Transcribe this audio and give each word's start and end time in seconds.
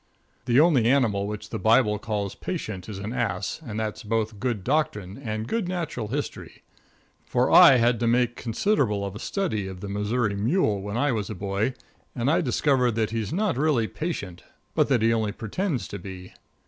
The 0.45 0.59
only 0.59 0.85
animal 0.89 1.27
which 1.27 1.51
the 1.51 1.59
Bible 1.59 1.99
calls 1.99 2.33
patient 2.33 2.89
is 2.89 2.97
an 2.97 3.13
ass, 3.13 3.61
and 3.63 3.79
that's 3.79 4.01
both 4.01 4.39
good 4.39 4.63
doctrine 4.63 5.15
and 5.19 5.47
good 5.47 5.67
natural 5.67 6.07
history. 6.07 6.63
For 7.23 7.51
I 7.51 7.75
had 7.77 7.99
to 7.99 8.07
make 8.07 8.35
considerable 8.35 9.05
of 9.05 9.15
a 9.15 9.19
study 9.19 9.67
of 9.67 9.79
the 9.79 9.89
Missouri 9.89 10.35
mule 10.35 10.81
when 10.81 10.97
I 10.97 11.11
was 11.11 11.29
a 11.29 11.35
boy, 11.35 11.75
and 12.15 12.31
I 12.31 12.41
discovered 12.41 12.95
that 12.95 13.11
he's 13.11 13.31
not 13.31 13.57
really 13.57 13.87
patient, 13.87 14.41
but 14.73 14.87
that 14.89 15.03
he 15.03 15.13
only 15.13 15.33
pretends 15.33 15.87
to 15.89 15.99
be. 15.99 16.33